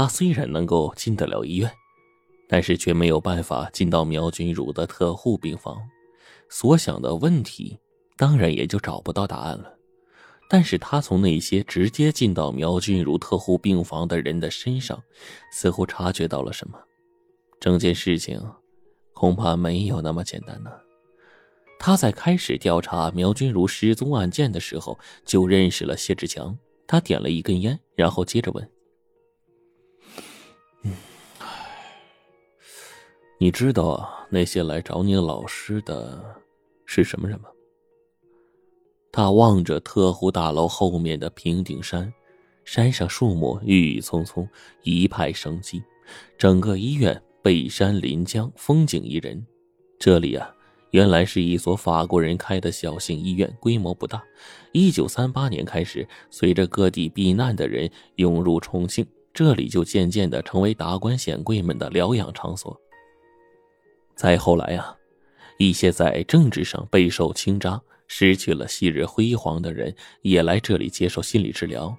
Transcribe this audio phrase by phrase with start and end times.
[0.00, 1.68] 他虽然能够进得了医院，
[2.48, 5.76] 但是却没有办法进到苗君如的特护病房，
[6.48, 7.76] 所想的问题
[8.16, 9.74] 当然也就找不到答案了。
[10.48, 15.02] 但是他从那些直接进到苗君如特护病房的人的身上，
[15.50, 16.78] 似乎察觉到了什么。
[17.58, 18.40] 整件事情
[19.12, 20.70] 恐怕没有那么简单呢。
[21.80, 26.56] 他在开始调查苗君如失踪案件的时候，就认识了谢志强。
[26.86, 28.70] 他点了一根烟，然后接着问
[33.40, 36.22] ：“你知道那些来找你老师的
[36.84, 37.48] 是什么人吗？”
[39.12, 42.12] 他望着特护大楼后面的平顶山，
[42.64, 44.46] 山上树木郁郁葱葱，
[44.82, 45.82] 一派生机。
[46.36, 49.44] 整个医院背山临江，风景宜人。
[49.98, 50.52] 这里啊，
[50.90, 54.22] 原来是一所法国人开的小型医院，规模不大。
[54.72, 62.78] 一九三八年开始，随着各地避难的人涌入重庆，这里就渐渐的成为达官显贵们的疗养场所。
[64.18, 64.94] 再后来啊，
[65.58, 67.80] 一些在政治上备受倾轧。
[68.10, 71.94] 失去了昔日辉煌的人也来这里接受心理治疗。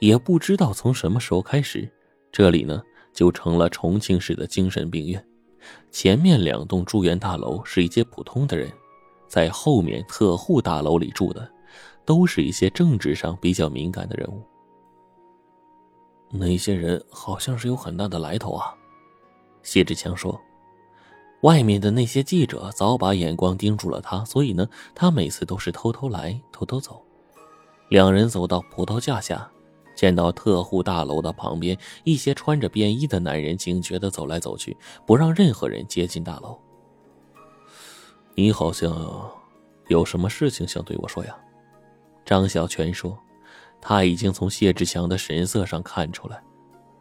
[0.00, 1.90] 也不知道从什么时候开始，
[2.30, 2.80] 这里呢
[3.12, 5.26] 就成了重庆市的精神病院。
[5.90, 8.70] 前面两栋住院大楼是一些普通的人，
[9.26, 11.50] 在后面特护大楼里住的，
[12.04, 14.40] 都是一些政治上比较敏感的人物。
[16.30, 18.72] 那些人好像是有很大的来头啊，
[19.64, 20.40] 谢志强说。
[21.42, 27.04] 外面的那些记者早把眼光盯住了他，所以呢，他每次都是偷偷来，偷偷走。
[27.88, 29.50] 两人走到葡萄架下，
[29.96, 36.56] 见到特护大楼的旁边，一些穿着便衣的男人警觉的走来走去，不让任何人接近大楼。
[38.34, 39.30] 你好像
[39.88, 41.36] 有什么事情想对我说呀？
[42.24, 43.18] 张小泉说，
[43.80, 46.40] 他已经从谢志强的神色上看出来。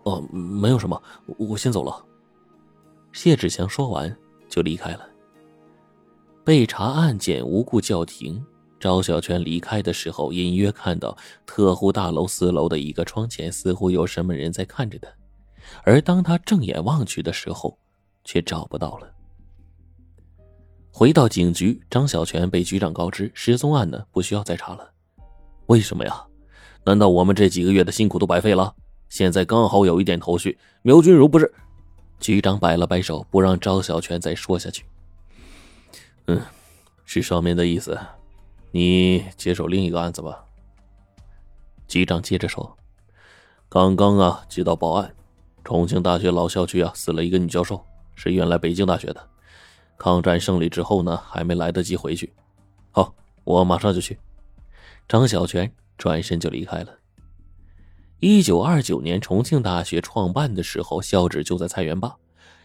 [0.04, 1.00] 哦，没有什么，
[1.38, 2.04] 我先走了。
[3.14, 4.18] 谢志强说完。
[4.52, 5.08] 就离开了。
[6.44, 8.44] 被查案件无故叫停，
[8.80, 15.08] 赵小泉离开的时候，隐约看到特护大楼四楼的一个窗前似乎有什么人在看着他，
[15.84, 17.78] 而当他正眼望去的时候，
[18.24, 19.10] 却找不到了。
[20.92, 24.92] 回到警局，张小泉被局长告知失踪案呢不需要再查了。
[25.68, 26.26] 为什么呀？
[26.84, 28.76] 难道我们这几个月的辛苦都白费了？
[29.08, 31.54] 现在刚好有一点头绪，苗君如不是？
[32.22, 34.86] 局长摆了摆手，不让赵小泉再说下去。
[36.28, 36.40] 嗯，
[37.04, 38.00] 是上面的意思，
[38.70, 40.46] 你接手另一个案子吧。
[41.88, 42.78] 局长接着说
[43.68, 45.14] ：“刚刚啊，接到报案，
[45.64, 47.84] 重庆大学老校区啊死了一个女教授，
[48.16, 49.28] 是原来北京大学的。
[49.98, 52.32] 抗战胜利之后呢，还没来得及回去。
[52.92, 54.18] 好，我马上就去。”
[55.10, 56.96] 张小泉转身就离开了。
[58.22, 62.16] 一九二九年，重庆大学创办的时候，校址就在菜园坝。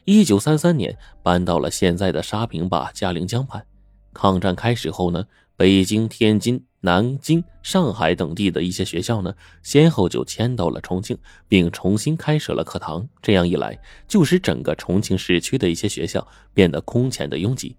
[0.05, 3.65] 一九三三年，搬到了现在的沙坪坝嘉陵江畔。
[4.13, 5.25] 抗战开始后呢，
[5.57, 11.17] 北京、天津、南京、上海等地的一些学校呢，先后就迁到了重庆，
[11.49, 13.09] 并重新开设了课堂。
[13.23, 17.79] 这样一来，就使整个重庆市区的一些学校变得空前的拥挤，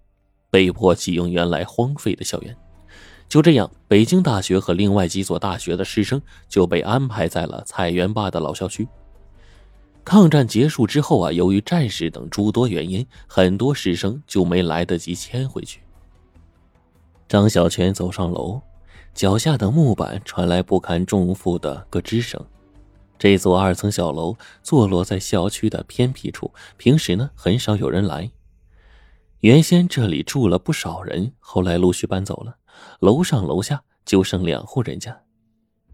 [0.50, 2.56] 被迫启用原来荒废的校园。
[3.28, 8.88] 就这样，北京大学和另外几所大学的师生就被安排在了菜园坝的老校区。
[10.02, 15.82] 抗战结束之后啊，由于战事等诸多原因，很多师生就没来得及迁回去。
[17.28, 18.58] 张小泉走上楼，
[19.12, 22.42] 脚下的木板传来不堪重负的咯吱声。
[23.18, 28.30] 这座二层小楼坐落在校区的偏僻处，平时呢很少有人来。
[29.40, 32.56] 原先这里住了不少人，后来陆续搬走了。
[33.00, 35.20] 楼上楼下就剩两户人家，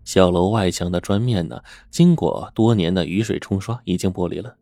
[0.05, 4.57] 小楼外墙的砖面呢，经过多年的雨水冲刷，已经剥离了，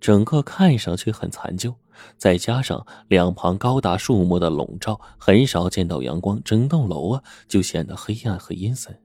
[0.00, 1.74] 整个看上去很残旧。
[2.16, 8.96] 再加上两旁高大树木的笼罩，很少见到阳光，整栋楼啊就显得黑暗和阴森。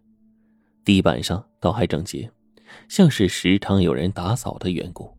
[0.85, 2.29] 地板上倒还整洁，
[2.87, 5.11] 像是时常有人打扫的缘故。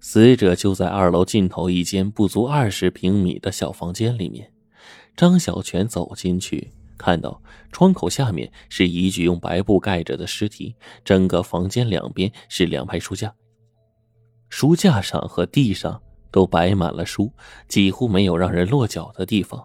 [0.00, 4.50] 死者就在二楼尽头一间不足二十平米的小房间里面。
[5.16, 7.40] 张小泉走进去，看到
[7.70, 10.74] 窗口下面是一具用白布盖着的尸体，
[11.04, 13.34] 整个房间两边是两排书架，
[14.48, 16.00] 书架上和地上
[16.30, 17.32] 都摆满了书，
[17.68, 19.64] 几乎没有让人落脚的地方。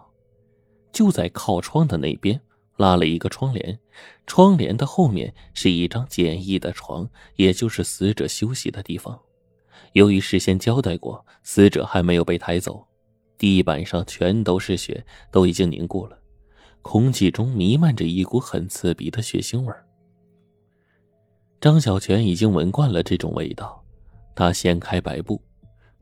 [0.92, 2.40] 就在靠窗的那边
[2.76, 3.78] 拉了一个窗帘，
[4.26, 9.20] 窗帘的后面是一张简易的床，也就是死者休息的地方。
[9.92, 12.86] 由于事先交代过，死者还没有被抬走。
[13.40, 15.02] 地板上全都是血，
[15.32, 16.18] 都已经凝固了，
[16.82, 19.72] 空气中弥漫着一股很刺鼻的血腥味
[21.58, 23.82] 张小泉已经闻惯了这种味道，
[24.34, 25.40] 他掀开白布，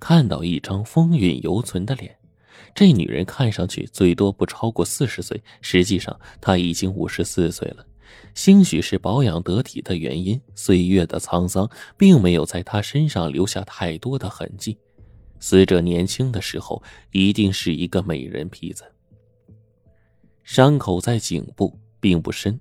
[0.00, 2.12] 看到一张风韵犹存的脸。
[2.74, 7.86] 这女人看上去最多不超过四十岁，实际上她已经五十四岁了。
[8.34, 14.76] 兴许是保养得体的原因，岁月的沧桑并没有在她身上留下太多的痕迹。
[15.40, 16.82] 死者年轻的时候
[17.12, 18.84] 一定是一个美人坯子。
[20.42, 22.58] 伤口在颈部，并不深，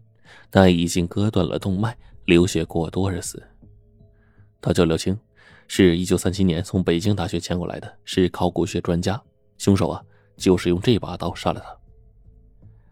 [0.49, 3.41] 但已经割断了动脉，流血过多而死。
[4.59, 5.17] 他叫刘青，
[5.67, 9.21] 是一九三七年从北京大学迁过来的，是考古学专家。
[9.57, 10.03] 凶手啊，
[10.35, 11.75] 就是用这把刀杀了他。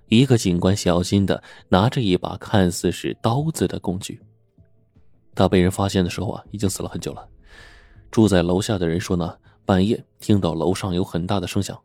[0.08, 4.22] 一个警官小心的拿着一把看似是刀子的工具。
[5.34, 7.28] 他被人发现的时候啊，已经死了很久了。
[8.10, 11.80] 住在楼下的人说呢，半夜听到楼上有很大的声响。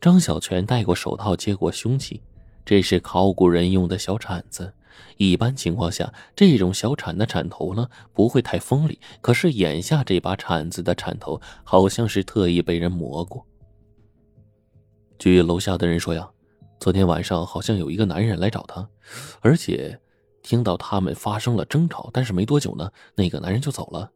[0.00, 2.20] 张小泉戴过手套，接过凶器，
[2.64, 4.74] 这是考古人用的小铲子。
[5.16, 13.46] 一般情况下，这种小铲的铲头呢不会太锋利，可是眼下这把铲子的铲头好像是特意被人磨过。
[15.18, 16.28] 据楼下的人说呀，
[16.80, 18.88] 昨天晚上好像有一个男人来找他，
[19.40, 20.00] 而且
[20.42, 24.10] 听到他们发生了争吵，但是没多久呢，那个男人就走了。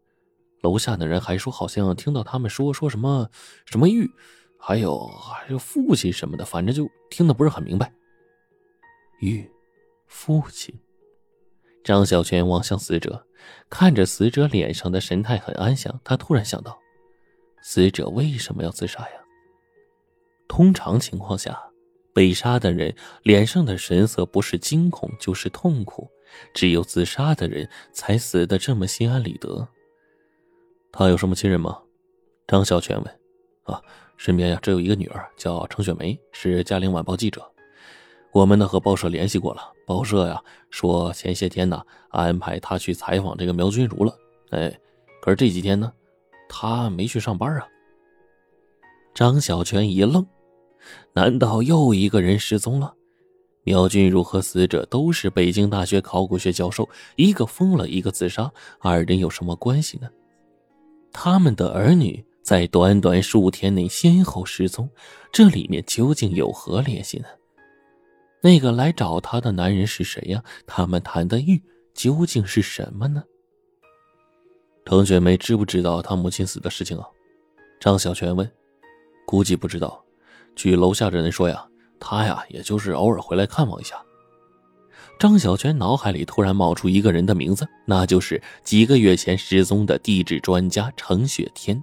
[0.62, 3.28] 楼下的人还说，好像听到他们说说什么
[3.66, 4.10] 什么玉，
[4.58, 7.92] 还有还有父亲什么的，反正就听得不是很明白。
[9.20, 9.48] 玉。
[10.06, 10.78] 父亲，
[11.82, 13.26] 张小泉望向死者，
[13.70, 15.98] 看着死者脸上的神态很安详。
[16.04, 16.78] 他突然想到，
[17.62, 19.16] 死者为什么要自杀呀？
[20.46, 21.58] 通常情况下，
[22.12, 26.10] 被杀的人脸上的神色不是惊恐就是痛苦，
[26.52, 29.66] 只有自杀的人才死的这么心安理得。
[30.92, 31.78] 他有什么亲人吗？
[32.46, 33.20] 张小泉问。
[33.62, 33.80] 啊，
[34.18, 37.42] 身边呀只有一个女儿，叫程雪梅，是《嘉陵晚报》记者。
[38.30, 44.14] 我们呢和报社联系过了，报社呀说前些天呢安排他去采访这个苗君如了，
[44.50, 44.78] 哎，
[45.22, 45.90] 可是这几天呢，
[46.48, 47.66] 他没去上班啊。
[49.14, 50.26] 张小泉一愣，
[51.14, 52.94] 难道又一个人失踪了？
[53.64, 60.10] 苗君如和死者都是北京大学考古学教授，一个疯了，一个自杀，二人有什么关系呢？
[61.12, 64.88] 他们的儿女在短短数天内先后失踪，
[65.32, 67.26] 这里面究竟有何联系呢？
[68.40, 70.42] 那个来找他的男人是谁呀？
[70.66, 71.62] 他们谈的玉
[71.94, 73.22] 究竟是什么呢？
[74.84, 77.06] 程雪梅知不知道他母亲死的事情啊？
[77.78, 78.50] 张小泉问。
[79.24, 80.04] 估计不知道。
[80.56, 81.64] 据楼下的人说呀，
[82.00, 84.04] 他呀也就是偶尔回来看望一下。
[85.18, 91.80] 张小泉脑海里突然冒出一个人的名字，那就是几个月前失踪的地质专家程雪天。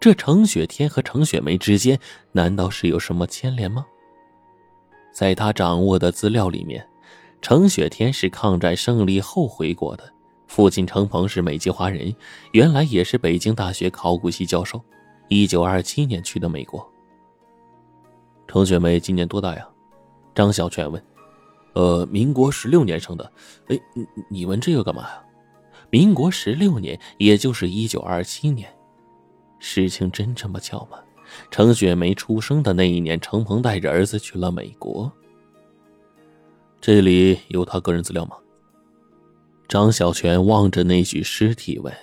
[0.00, 1.98] 这程雪天和程雪梅之间
[2.32, 3.84] 难道是有什么牵连吗？
[5.12, 6.86] 在他掌握的资料里面，
[7.42, 10.10] 程雪天是抗战胜利后回国的，
[10.46, 12.14] 父亲程鹏是美籍华人，
[12.52, 14.82] 原来也是北京大学考古系教授，
[15.28, 16.90] 一九二七年去的美国。
[18.48, 19.68] 程雪梅今年多大呀？
[20.34, 21.02] 张小泉问。
[21.76, 23.32] 呃，民国十六年生的。
[23.68, 25.22] 哎，你你问这个干嘛呀？
[25.90, 28.74] 民国十六年，也就是一九二七年，
[29.58, 30.98] 事情真这么巧吗？
[31.50, 35.12] 程雪梅出生的那一年，程鹏带着儿子去了美国。
[36.80, 38.36] 这里有他个人资料吗？
[39.68, 41.94] 张小泉望着那具尸体问。